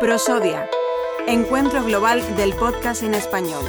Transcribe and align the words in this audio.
Prosodia, 0.00 0.68
Encuentro 1.26 1.82
Global 1.82 2.36
del 2.36 2.52
Podcast 2.54 3.02
en 3.02 3.14
Español. 3.14 3.64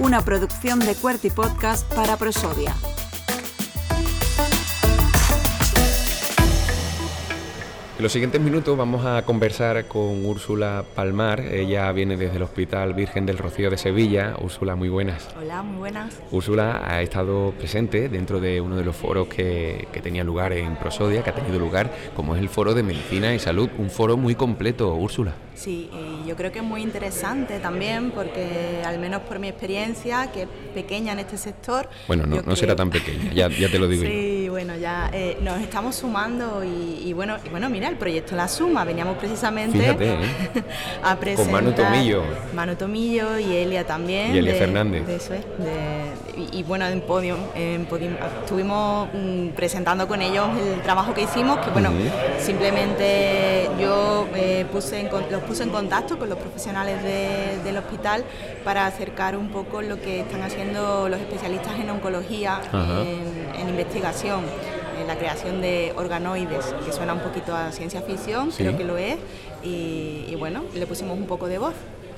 Una 0.00 0.24
producción 0.24 0.78
de 0.80 0.94
Cuerty 0.94 1.30
Podcast 1.30 1.90
para 1.94 2.16
Prosodia. 2.16 2.74
Los 8.04 8.12
siguientes 8.12 8.38
minutos 8.38 8.76
vamos 8.76 9.06
a 9.06 9.22
conversar 9.22 9.86
con 9.88 10.26
Úrsula 10.26 10.84
Palmar. 10.94 11.40
Ella 11.40 11.90
viene 11.92 12.18
desde 12.18 12.36
el 12.36 12.42
Hospital 12.42 12.92
Virgen 12.92 13.24
del 13.24 13.38
Rocío 13.38 13.70
de 13.70 13.78
Sevilla. 13.78 14.34
Úrsula, 14.42 14.76
muy 14.76 14.90
buenas. 14.90 15.30
Hola, 15.40 15.62
muy 15.62 15.78
buenas. 15.78 16.20
Úrsula 16.30 16.82
ha 16.86 17.00
estado 17.00 17.54
presente 17.56 18.10
dentro 18.10 18.40
de 18.40 18.60
uno 18.60 18.76
de 18.76 18.84
los 18.84 18.94
foros 18.94 19.28
que, 19.28 19.88
que, 19.90 20.02
tenía 20.02 20.22
lugar 20.22 20.52
en 20.52 20.76
Prosodia, 20.76 21.24
que 21.24 21.30
ha 21.30 21.34
tenido 21.34 21.58
lugar, 21.58 21.90
como 22.14 22.36
es 22.36 22.42
el 22.42 22.50
Foro 22.50 22.74
de 22.74 22.82
Medicina 22.82 23.32
y 23.32 23.38
Salud. 23.38 23.70
Un 23.78 23.88
foro 23.88 24.18
muy 24.18 24.34
completo, 24.34 24.94
Úrsula. 24.94 25.32
Sí, 25.54 25.88
y 25.92 26.28
yo 26.28 26.36
creo 26.36 26.50
que 26.50 26.58
es 26.58 26.64
muy 26.64 26.82
interesante 26.82 27.58
también 27.60 28.10
porque, 28.10 28.82
al 28.84 28.98
menos 28.98 29.22
por 29.22 29.38
mi 29.38 29.48
experiencia, 29.48 30.30
que 30.32 30.42
es 30.42 30.48
pequeña 30.74 31.12
en 31.12 31.20
este 31.20 31.38
sector... 31.38 31.88
Bueno, 32.08 32.26
no, 32.26 32.42
no 32.42 32.56
será 32.56 32.74
tan 32.74 32.90
pequeña, 32.90 33.32
ya, 33.32 33.48
ya 33.48 33.68
te 33.70 33.78
lo 33.78 33.86
digo. 33.86 34.02
sí, 34.04 34.48
bueno, 34.48 34.76
ya 34.76 35.10
eh, 35.12 35.38
nos 35.42 35.60
estamos 35.60 35.94
sumando 35.94 36.64
y, 36.64 37.02
y, 37.08 37.12
bueno, 37.12 37.36
y 37.44 37.48
bueno, 37.50 37.70
mira, 37.70 37.88
el 37.88 37.96
proyecto 37.96 38.34
La 38.34 38.48
Suma, 38.48 38.84
veníamos 38.84 39.16
precisamente 39.18 39.78
Fíjate, 39.78 40.14
¿eh? 40.14 40.18
a 41.02 41.16
presentar... 41.16 41.44
Con 41.44 41.64
Manu 41.64 41.72
Tomillo. 41.76 42.22
Manu 42.54 42.74
Tomillo 42.74 43.38
y 43.38 43.54
Elia 43.54 43.86
también. 43.86 44.34
Y 44.34 44.38
Elia 44.38 44.54
de, 44.54 44.58
Fernández. 44.58 45.06
De 45.06 45.16
eso 45.16 45.34
es, 45.34 45.44
de, 45.58 46.50
y, 46.52 46.58
y, 46.58 46.62
bueno, 46.64 46.86
en 46.86 47.00
Podium, 47.00 47.38
en 47.54 47.84
Podium 47.86 48.14
estuvimos 48.42 49.08
mm, 49.12 49.48
presentando 49.50 50.08
con 50.08 50.20
ellos 50.20 50.48
el 50.58 50.80
trabajo 50.82 51.14
que 51.14 51.22
hicimos, 51.22 51.58
que 51.58 51.70
bueno, 51.70 51.90
uh 51.90 51.92
-huh. 51.92 52.40
simplemente 52.40 53.68
yo 53.80 54.26
eh, 54.34 54.66
puse 54.72 55.00
en, 55.00 55.08
los 55.30 55.42
puse 55.44 55.62
en 55.62 55.70
contacto 55.70 56.18
con 56.18 56.28
los 56.28 56.38
profesionales 56.38 57.02
de, 57.02 57.58
del 57.62 57.76
hospital 57.76 58.24
para 58.64 58.86
acercar 58.86 59.36
un 59.36 59.48
poco 59.48 59.82
lo 59.82 60.00
que 60.00 60.20
están 60.20 60.42
haciendo 60.42 61.08
los 61.08 61.20
especialistas 61.20 61.78
en 61.78 61.90
oncología, 61.90 62.60
en, 62.72 63.60
en, 63.60 63.68
investigación, 63.68 64.42
en 65.00 65.06
la 65.06 65.16
creación 65.16 65.60
de 65.60 65.92
organoides, 65.96 66.74
que 66.84 66.92
suena 66.92 67.14
un 67.14 67.20
poquito 67.20 67.54
a 67.54 67.72
ciencia 67.72 68.02
ficción, 68.02 68.52
¿Sí? 68.52 68.64
creo 68.64 68.76
que 68.76 68.84
lo 68.84 68.96
es, 68.96 69.16
y, 69.62 70.26
y 70.28 70.36
bueno, 70.38 70.64
le 70.74 70.86
pusimos 70.86 71.16
un 71.18 71.26
poco 71.26 71.48
de 71.48 71.58
voz. 71.58 71.74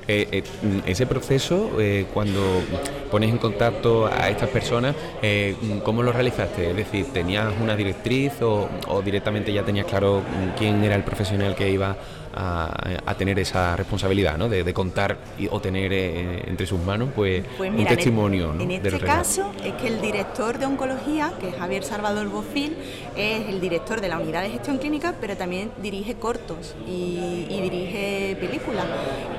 Eh, 0.08 0.28
eh, 0.30 0.42
ese 0.86 1.04
proceso, 1.04 1.80
eh, 1.80 2.06
cuando 2.14 2.62
pones 3.16 3.30
en 3.30 3.38
contacto 3.38 4.06
a 4.06 4.28
estas 4.28 4.50
personas, 4.50 4.94
eh, 5.22 5.56
¿cómo 5.82 6.02
lo 6.02 6.12
realizaste? 6.12 6.68
Es 6.68 6.76
decir, 6.76 7.06
¿tenías 7.14 7.50
una 7.62 7.74
directriz 7.74 8.42
o, 8.42 8.68
o, 8.88 9.00
directamente 9.00 9.50
ya 9.54 9.62
tenías 9.62 9.86
claro 9.86 10.20
quién 10.58 10.84
era 10.84 10.96
el 10.96 11.02
profesional 11.02 11.54
que 11.54 11.70
iba 11.70 11.96
a, 12.36 12.98
a 13.06 13.14
tener 13.14 13.38
esa 13.38 13.74
responsabilidad, 13.76 14.36
¿no? 14.36 14.48
De, 14.48 14.62
de 14.62 14.74
contar 14.74 15.16
y, 15.38 15.48
o 15.50 15.58
tener 15.60 15.92
eh, 15.92 16.44
entre 16.46 16.66
sus 16.66 16.78
manos 16.80 17.08
pues, 17.14 17.44
pues 17.56 17.72
mira, 17.72 17.90
un 17.90 17.96
testimonio. 17.96 18.50
En, 18.50 18.58
¿no? 18.58 18.64
en 18.64 18.70
este 18.72 18.98
caso 18.98 19.52
es 19.64 19.72
que 19.74 19.88
el 19.88 20.00
director 20.00 20.58
de 20.58 20.66
oncología, 20.66 21.32
que 21.40 21.48
es 21.48 21.56
Javier 21.56 21.82
Salvador 21.82 22.28
Bofil, 22.28 22.76
es 23.16 23.48
el 23.48 23.60
director 23.60 24.00
de 24.00 24.08
la 24.08 24.18
unidad 24.18 24.42
de 24.42 24.50
gestión 24.50 24.76
clínica, 24.76 25.14
pero 25.20 25.36
también 25.36 25.72
dirige 25.82 26.16
cortos 26.16 26.76
y, 26.86 27.46
y 27.48 27.60
dirige 27.62 28.36
películas. 28.38 28.84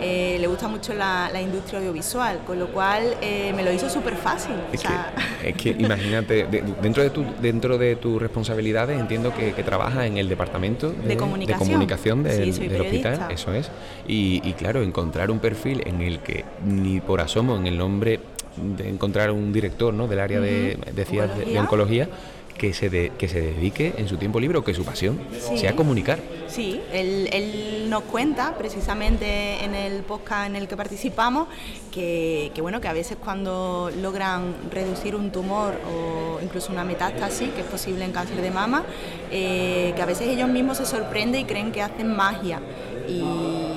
Eh, 0.02 0.38
le 0.39 0.47
gusta 0.47 0.67
mucho 0.67 0.94
la, 0.94 1.30
la, 1.31 1.41
industria 1.41 1.80
audiovisual, 1.80 2.39
con 2.45 2.58
lo 2.58 2.67
cual 2.69 3.16
me 3.22 3.62
lo 3.67 3.73
hizo 3.73 3.89
súper 3.89 4.15
fácil. 4.15 4.55
Es, 4.71 4.79
o 4.79 4.87
sea... 4.87 5.13
que, 5.41 5.49
es, 5.49 5.55
que, 5.55 5.69
imagínate, 5.77 6.45
de, 6.47 6.63
dentro, 6.81 7.03
de 7.03 7.09
tu, 7.09 7.25
dentro 7.41 7.77
de 7.77 7.95
tus 7.95 8.21
responsabilidades 8.21 8.99
entiendo 8.99 9.33
que, 9.33 9.53
que 9.53 9.63
trabajas 9.63 10.05
en 10.05 10.17
el 10.17 10.29
departamento 10.29 10.91
de, 10.91 11.07
de 11.09 11.17
comunicación, 11.17 11.59
de 11.59 11.65
comunicación 11.73 12.23
del, 12.23 12.53
sí, 12.53 12.67
del 12.67 12.81
hospital, 12.81 13.27
eso 13.31 13.53
es. 13.53 13.69
Y, 14.07 14.41
y, 14.43 14.53
claro, 14.53 14.81
encontrar 14.81 15.31
un 15.31 15.39
perfil 15.39 15.83
en 15.85 16.01
el 16.01 16.19
que 16.19 16.45
ni 16.66 17.00
por 17.00 17.22
asomo 17.22 17.56
en 17.57 17.67
el 17.67 17.77
nombre 17.77 18.19
de 18.57 18.89
encontrar 18.89 19.31
un 19.31 19.53
director 19.53 19.94
¿no? 19.94 20.07
del 20.07 20.19
área 20.19 20.39
uh 20.39 20.44
-huh. 20.44 20.45
de, 20.45 20.79
decías, 20.95 21.29
¿Oncología? 21.29 21.53
de 21.53 21.59
oncología 21.59 22.09
que 22.57 22.73
se, 22.73 22.89
de, 22.89 23.11
que 23.17 23.27
se 23.27 23.39
dedique 23.39 23.94
en 23.97 24.07
su 24.07 24.17
tiempo 24.17 24.39
libre 24.39 24.57
o 24.57 24.63
que 24.63 24.73
su 24.73 24.83
pasión 24.83 25.19
sí. 25.39 25.57
sea 25.59 25.75
comunicar. 25.75 26.19
Sí, 26.47 26.81
él, 26.91 27.30
él, 27.31 27.90
nos 27.90 28.03
cuenta 28.03 28.56
precisamente 28.58 29.63
en 29.63 29.75
el 29.75 30.03
podcast 30.03 30.47
en 30.47 30.56
el 30.56 30.68
que 30.68 30.75
participamos 30.75 31.47
que, 31.91 32.52
que, 32.53 32.62
bueno, 32.62 32.81
que 32.81 32.88
a 32.88 32.94
veces 32.94 33.18
cuando 33.24 33.91
logran 34.02 34.56
reducir 34.72 35.16
un 35.16 35.31
tumor 35.31 35.74
o 35.91 36.40
incluso 36.41 36.72
una 36.72 36.84
metástasis, 36.84 37.50
que 37.50 37.62
es 37.62 37.68
posible 37.68 38.06
en 38.06 38.12
cáncer 38.12 38.41
de 38.41 38.52
mama, 38.52 38.84
eh, 39.31 39.94
que 39.96 40.02
a 40.02 40.06
veces 40.06 40.28
ellos 40.28 40.50
mismos 40.50 40.78
se 40.78 40.86
sorprenden 40.86 41.41
y 41.41 41.46
creen 41.46 41.72
que 41.72 41.81
hacen 41.81 42.16
magia. 42.16 42.62
Y, 43.07 43.22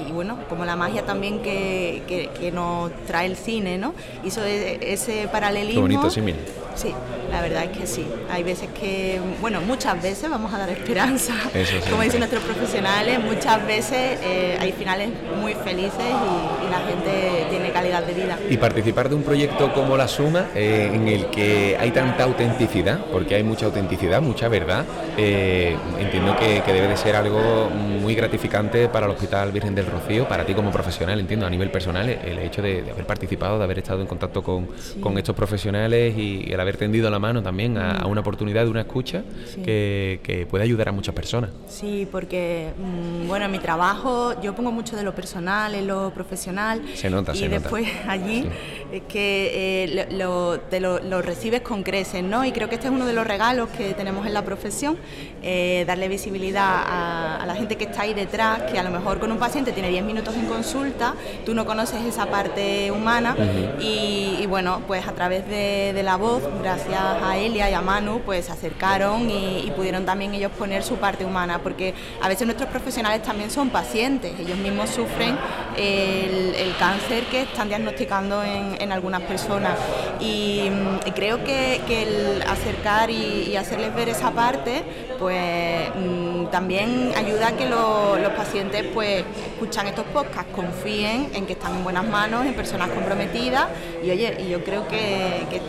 y, 0.09 0.13
bueno, 0.13 0.39
como 0.49 0.65
la 0.65 0.75
magia 0.75 1.07
también 1.07 1.41
que, 1.41 2.03
que, 2.09 2.31
que, 2.39 2.51
nos 2.51 2.91
trae 3.07 3.27
el 3.27 3.37
cine, 3.37 3.79
¿no? 3.79 3.95
Hizo 4.25 4.45
ese 4.45 5.29
paralelismo. 5.29 5.87
Qué 5.87 5.95
bonito, 5.95 6.11
sí, 6.11 6.21
mira. 6.21 6.39
Sí, 6.81 6.95
la 7.31 7.43
verdad 7.43 7.65
es 7.65 7.77
que 7.77 7.87
sí. 7.87 8.07
Hay 8.31 8.43
veces 8.43 8.71
que, 8.71 9.21
bueno, 9.43 9.61
muchas 9.61 10.03
veces 10.03 10.31
vamos 10.31 10.51
a 10.55 10.59
dar 10.59 10.71
esperanza, 10.71 11.35
Eso, 11.53 11.77
como 11.91 12.03
dicen 12.03 12.21
nuestros 12.21 12.43
profesionales, 12.43 13.21
muchas 13.23 13.67
veces 13.67 14.19
eh, 14.23 14.57
hay 14.59 14.73
finales 14.73 15.11
muy 15.39 15.53
felices 15.53 15.93
y, 16.01 16.67
y, 16.67 16.71
la 16.71 16.79
gente 16.87 17.47
tiene 17.51 17.71
calidad 17.71 18.03
de 18.03 18.15
vida. 18.15 18.39
Y 18.49 18.57
participar 18.57 19.11
de 19.11 19.15
un 19.15 19.23
proyecto 19.23 19.75
como 19.75 19.95
La 19.99 20.09
Suma, 20.09 20.47
eh, 20.55 20.91
en 20.95 21.07
el 21.07 21.27
que 21.27 21.77
hay 21.79 21.91
tanta 21.91 22.25
autenticidad, 22.25 23.05
porque 23.13 23.35
hay 23.35 23.43
mucha 23.43 23.67
autenticidad, 23.67 24.23
mucha 24.23 24.49
verdad, 24.49 24.87
eh, 25.19 25.77
entiendo 25.99 26.35
que, 26.39 26.63
que, 26.63 26.73
debe 26.73 26.89
de 26.89 26.97
ser 26.97 27.15
algo 27.15 27.69
muy 27.69 28.15
gratificante 28.15 28.89
para 28.89 29.05
el 29.05 29.13
Hospital 29.13 29.53
Virgen 29.53 29.75
del 29.75 29.85
Rocío, 29.85 30.27
para 30.27 30.47
ti 30.47 30.55
como 30.55 30.71
profesional, 30.71 31.21
entiendo, 31.21 31.45
a 31.45 31.51
nivel 31.51 31.71
personal, 31.71 32.09
el 32.09 32.39
hecho 32.39 32.63
de, 32.63 32.83
de 32.83 32.91
haber 32.93 33.07
participado, 33.07 33.59
de 33.59 33.65
haber 33.65 33.81
estado 33.81 34.01
en 34.01 34.07
contacto 34.07 34.43
con, 34.43 34.69
sí. 34.79 34.99
con 35.01 35.19
estos 35.19 35.37
profesionales 35.37 36.17
y 36.17 36.51
el 36.51 36.59
haber 36.59 36.70
tendido 36.77 37.11
la 37.11 37.19
mano 37.19 37.43
también 37.43 37.79
a, 37.79 37.93
a 37.93 38.07
una 38.07 38.21
oportunidad 38.21 38.65
de 38.65 38.71
una 38.71 38.81
escucha 38.81 39.23
sí. 39.47 39.63
que, 39.63 40.21
que, 40.23 40.47
puede 40.47 40.65
ayudar 40.65 40.89
a 40.89 40.93
muchas 40.93 41.15
personas. 41.15 41.51
Sí, 41.69 42.09
porque, 42.11 42.73
mmm, 42.77 43.29
bueno, 43.29 43.45
en 43.45 43.53
mi 43.53 43.59
trabajo 43.59 44.41
yo 44.41 44.55
pongo 44.55 44.73
mucho 44.73 44.97
de 44.97 45.03
lo 45.03 45.15
personal 45.15 45.75
en 45.75 45.87
lo 45.87 46.11
profesional. 46.11 46.83
Se 46.95 47.11
nota, 47.11 47.33
y 47.35 47.39
se 47.39 47.49
después 47.49 47.87
nota. 47.87 48.01
allí 48.13 48.43
sí. 48.43 48.49
es 48.93 49.03
que 49.03 49.85
eh, 49.85 50.07
lo, 50.13 50.61
te 50.61 50.81
lo, 50.81 50.99
lo, 51.01 51.23
recibes 51.23 51.61
con 51.61 51.83
creces, 51.83 52.23
¿no? 52.23 52.45
Y 52.45 52.53
creo 52.53 52.69
que 52.69 52.77
este 52.77 52.89
es 52.89 52.93
uno 52.93 53.07
de 53.07 53.13
los 53.13 53.27
regalos 53.27 53.69
que 53.71 53.95
tenemos 53.95 54.27
en 54.27 54.35
la 54.35 54.45
profesión, 54.45 54.97
eh, 55.43 55.85
darle 55.87 56.09
visibilidad 56.09 56.65
a, 56.65 57.37
a, 57.43 57.47
la 57.47 57.55
gente 57.55 57.77
que 57.77 57.85
está 57.85 58.03
ahí 58.03 58.15
detrás, 58.15 58.63
que 58.71 58.79
a 58.79 58.83
lo 58.83 58.91
mejor 58.91 59.21
con 59.21 59.31
un 59.31 59.39
paciente 59.39 59.73
tiene 59.73 59.91
10 59.91 60.05
minutos 60.05 60.35
en 60.35 60.47
consulta, 60.47 61.15
tú 61.45 61.55
no 61.55 61.65
conoces 61.67 62.05
esa 62.05 62.27
parte 62.27 62.91
humana 62.91 63.35
uh 63.37 63.41
-huh. 63.41 63.83
y, 63.83 64.43
y, 64.43 64.47
bueno, 64.47 64.83
pues 64.87 65.07
a 65.07 65.13
través 65.13 65.47
de, 65.49 65.93
de 65.95 66.03
la 66.03 66.17
voz, 66.17 66.43
gracias 66.59 67.01
a 67.01 67.37
Elia 67.37 67.71
y 67.71 67.75
a 67.75 67.81
Manu, 67.81 68.21
pues 68.25 68.47
se 68.47 68.53
acercaron 68.53 69.31
y, 69.31 69.71
pudieron 69.77 70.05
también 70.05 70.35
ellos 70.35 70.51
poner 70.59 70.83
su 70.83 70.97
parte 70.97 71.25
humana, 71.25 71.61
porque 71.63 71.95
a 72.21 72.29
veces 72.29 72.47
nuestros 72.47 72.69
profesionales 72.69 73.23
también 73.23 73.51
son 73.51 73.71
pacientes, 73.71 74.39
ellos 74.39 74.59
mismos 74.59 74.91
sufren 74.91 75.37
el, 75.77 76.75
cáncer 76.79 77.25
que 77.25 77.43
están 77.43 77.69
diagnosticando 77.69 78.43
en, 78.43 78.91
algunas 78.93 79.21
personas. 79.23 79.79
Y, 80.19 80.71
y 81.07 81.11
creo 81.13 81.45
que, 81.45 81.81
el 81.89 82.43
acercar 82.43 83.11
y, 83.11 83.57
hacerles 83.57 83.95
ver 83.95 84.09
esa 84.09 84.31
parte, 84.31 84.83
pues 85.19 85.91
mm, 85.95 86.47
también 86.47 87.13
ayuda 87.17 87.49
a 87.49 87.53
que 87.53 87.69
lo, 87.69 88.17
los 88.17 88.33
pacientes 88.33 88.85
pues 88.95 89.25
escuchan 89.53 89.87
estos 89.87 90.07
podcasts, 90.07 90.51
confíen 90.55 91.31
en 91.35 91.47
que 91.47 91.53
están 91.53 91.77
en 91.77 91.85
buenas 91.85 92.07
manos, 92.07 92.47
en 92.47 92.55
personas 92.55 92.89
comprometidas. 92.91 93.67
Y 94.03 94.11
oye, 94.11 94.37
y 94.41 94.49
yo 94.49 94.65
creo 94.65 94.89
que 94.89 95.61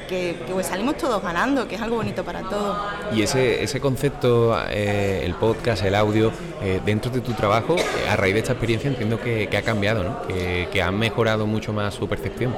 que, 0.00 0.36
que, 0.46 0.64
salimos 0.64 0.96
todos 0.96 1.22
ganando, 1.22 1.68
que 1.68 1.74
es 1.74 1.82
algo 1.82 1.96
bonito 1.96 2.24
para 2.24 2.42
todos. 2.42 2.76
Y 3.12 3.22
ese, 3.22 3.62
ese 3.62 3.80
concepto, 3.80 4.56
eh, 4.70 5.22
el 5.24 5.34
podcast, 5.34 5.84
el 5.84 5.94
audio, 5.94 6.32
eh, 6.62 6.80
dentro 6.84 7.10
de 7.10 7.20
tu 7.20 7.32
trabajo, 7.32 7.76
eh, 7.76 8.08
a 8.08 8.16
raíz 8.16 8.34
de 8.34 8.40
esta 8.40 8.52
experiencia 8.52 8.88
entiendo 8.88 9.20
que, 9.20 9.48
que 9.48 9.56
ha 9.56 9.62
cambiado, 9.62 10.02
¿no? 10.02 10.22
que, 10.26 10.68
que 10.72 10.82
ha 10.82 10.90
mejorado 10.90 11.46
mucho 11.46 11.72
más 11.72 11.94
su 11.94 12.08
percepción. 12.08 12.54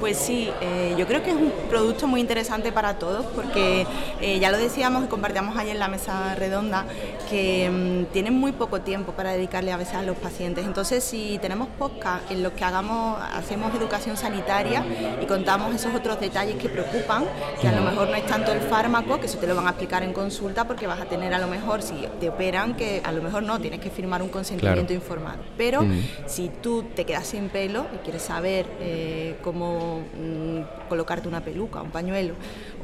Pues 0.00 0.18
sí, 0.18 0.50
eh, 0.60 0.94
yo 0.98 1.06
creo 1.06 1.22
que 1.22 1.30
es 1.30 1.36
un 1.36 1.52
producto 1.70 2.06
muy 2.06 2.20
interesante 2.20 2.70
para 2.70 2.98
todos 2.98 3.24
porque 3.34 3.86
eh, 4.20 4.38
ya 4.38 4.50
lo 4.50 4.58
decíamos 4.58 5.04
y 5.04 5.06
compartíamos 5.08 5.56
ayer 5.56 5.72
en 5.72 5.80
la 5.80 5.88
mesa 5.88 6.34
redonda 6.34 6.84
que 7.30 7.70
mmm, 7.70 8.12
tienen 8.12 8.34
muy 8.34 8.52
poco 8.52 8.80
tiempo 8.82 9.12
para 9.12 9.32
dedicarle 9.32 9.72
a 9.72 9.76
veces 9.76 9.94
a 9.94 10.02
los 10.02 10.16
pacientes. 10.16 10.66
Entonces, 10.66 11.02
si 11.02 11.38
tenemos 11.38 11.68
podcast 11.78 12.30
en 12.30 12.42
los 12.42 12.52
que 12.52 12.64
hagamos, 12.64 13.18
hacemos 13.34 13.74
educación 13.74 14.16
sanitaria 14.16 14.84
y 15.20 15.26
contamos 15.26 15.74
esos 15.74 15.94
otros 15.94 16.20
detalles 16.20 16.56
que 16.56 16.68
preocupan, 16.68 17.24
que 17.60 17.68
a 17.68 17.72
lo 17.72 17.82
mejor 17.82 18.08
no 18.08 18.14
es 18.14 18.26
tanto 18.26 18.52
el 18.52 18.60
fármaco, 18.60 19.18
que 19.18 19.26
eso 19.26 19.38
te 19.38 19.46
lo 19.46 19.54
van 19.54 19.66
a 19.66 19.70
explicar 19.70 20.02
en 20.02 20.12
consulta 20.12 20.66
porque 20.66 20.86
vas 20.86 21.00
a 21.00 21.06
tener 21.06 21.32
a 21.32 21.38
lo 21.38 21.46
mejor, 21.46 21.82
si 21.82 21.94
te 22.20 22.28
operan, 22.28 22.76
que 22.76 23.00
a 23.02 23.12
lo 23.12 23.22
mejor 23.22 23.42
no, 23.42 23.58
tienes 23.60 23.80
que 23.80 23.90
firmar 23.90 24.22
un 24.22 24.28
consentimiento 24.28 24.88
claro. 24.88 24.94
informado. 24.94 25.38
Pero 25.56 25.84
si 26.26 26.50
tú 26.62 26.84
te 26.94 27.04
quedas 27.04 27.26
sin 27.26 27.48
pelo 27.48 27.86
y 27.94 27.98
quieres 27.98 28.22
saber 28.22 28.66
eh, 28.80 29.36
cómo 29.42 29.85
mm, 29.86 30.88
colocarte 30.88 31.28
una 31.28 31.40
peluca, 31.40 31.82
un 31.82 31.90
pañuelo, 31.90 32.34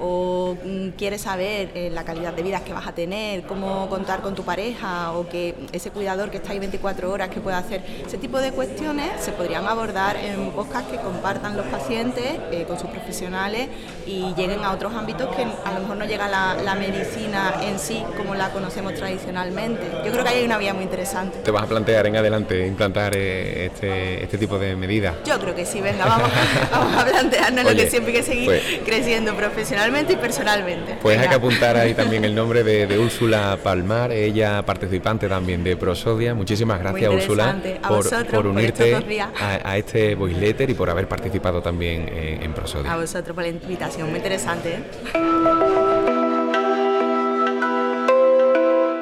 o 0.00 0.56
mm, 0.64 0.88
quieres 0.90 1.22
saber 1.22 1.70
eh, 1.74 1.90
la 1.92 2.04
calidad 2.04 2.32
de 2.32 2.42
vida 2.42 2.60
que 2.64 2.72
vas 2.72 2.86
a 2.86 2.92
tener, 2.92 3.42
cómo 3.42 3.88
contar 3.88 4.20
con 4.20 4.34
tu 4.34 4.42
pareja, 4.42 5.12
o 5.12 5.28
que 5.28 5.54
ese 5.72 5.90
cuidador 5.90 6.30
que 6.30 6.38
está 6.38 6.52
ahí 6.52 6.58
24 6.58 7.10
horas 7.10 7.28
que 7.28 7.40
puede 7.40 7.56
hacer, 7.56 7.82
ese 8.06 8.18
tipo 8.18 8.38
de 8.38 8.52
cuestiones 8.52 9.20
se 9.20 9.32
podrían 9.32 9.66
abordar 9.66 10.16
en 10.16 10.50
podcasts 10.50 10.90
que 10.90 10.98
compartan 10.98 11.56
los 11.56 11.66
pacientes 11.66 12.38
eh, 12.50 12.64
con 12.66 12.78
sus 12.78 12.90
profesionales 12.90 13.68
y 14.06 14.34
lleguen 14.34 14.64
a 14.64 14.72
otros 14.72 14.94
ámbitos 14.94 15.34
que 15.34 15.42
a 15.42 15.72
lo 15.74 15.80
mejor 15.80 15.96
no 15.96 16.04
llega 16.04 16.28
la, 16.28 16.54
la 16.54 16.74
medicina 16.74 17.54
en 17.62 17.78
sí 17.78 18.02
como 18.16 18.34
la 18.34 18.50
conocemos 18.50 18.94
tradicionalmente. 18.94 19.82
Yo 20.04 20.12
creo 20.12 20.24
que 20.24 20.30
ahí 20.30 20.38
hay 20.38 20.44
una 20.44 20.58
vía 20.58 20.74
muy 20.74 20.84
interesante. 20.84 21.38
¿Te 21.38 21.50
vas 21.50 21.62
a 21.62 21.66
plantear 21.66 22.06
en 22.06 22.16
adelante 22.16 22.66
implantar 22.66 23.14
eh, 23.16 23.66
este, 23.66 24.24
este 24.24 24.38
tipo 24.38 24.58
de 24.58 24.76
medidas? 24.76 25.16
Yo 25.24 25.38
creo 25.38 25.54
que 25.54 25.64
sí, 25.64 25.80
venga, 25.80 26.04
vamos, 26.04 26.30
vamos 26.70 26.91
a 26.98 27.04
plantearnos 27.04 27.64
lo 27.64 27.74
que 27.74 27.90
siempre 27.90 28.12
hay 28.12 28.18
que 28.20 28.24
seguir 28.24 28.46
pues- 28.46 28.62
creciendo 28.84 29.34
profesionalmente 29.34 30.12
y 30.14 30.16
personalmente. 30.16 30.98
Pues 31.00 31.18
hay 31.18 31.28
que 31.28 31.34
apuntar 31.34 31.76
ahí 31.76 31.94
también 31.94 32.24
el 32.24 32.34
nombre 32.42 32.62
de, 32.62 32.86
de, 32.86 32.98
Úrsula 32.98 33.58
Palmar, 33.62 34.12
ella 34.12 34.62
participante 34.64 35.28
también 35.28 35.64
de 35.64 35.76
Prosodia. 35.76 36.34
Muchísimas 36.34 36.78
gracias 36.80 37.12
Úrsula 37.12 37.56
por, 37.88 38.26
por, 38.26 38.46
unirte 38.46 38.94
a, 39.40 39.70
a, 39.70 39.76
este 39.76 40.14
voice 40.14 40.38
letter 40.38 40.70
y 40.70 40.74
por 40.74 40.90
haber 40.90 41.08
participado 41.08 41.62
también 41.62 42.08
en, 42.08 42.42
en 42.42 42.52
Prosodia. 42.52 42.92
A 42.92 42.96
vosotros 42.96 43.34
por 43.34 43.44
la 43.44 43.50
invitación, 43.50 44.08
muy 44.08 44.18
interesante. 44.18 44.74
¿eh? 44.74 45.62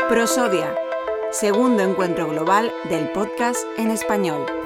Prosodia, 0.08 0.74
segundo 1.30 1.82
encuentro 1.82 2.28
global 2.28 2.72
del 2.88 3.10
podcast 3.10 3.60
en 3.78 3.90
español. 3.90 4.59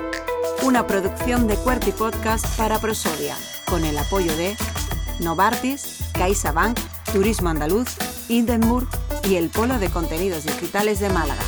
Una 0.65 0.87
producción 0.87 1.47
de 1.47 1.57
Cuerti 1.57 1.93
Podcast 1.93 2.47
para 2.57 2.79
Prosodia, 2.79 3.37
con 3.67 3.85
el 3.85 3.99
apoyo 3.99 4.35
de 4.35 4.57
Novartis, 5.21 5.99
CaixaBank, 6.15 6.81
Turismo 7.13 7.51
Andaluz, 7.51 7.89
Hindenburg 8.31 8.89
y 9.29 9.35
el 9.35 9.51
Polo 9.51 9.79
de 9.79 9.91
Contenidos 9.91 10.45
Digitales 10.45 11.01
de 11.01 11.11
Málaga. 11.11 11.43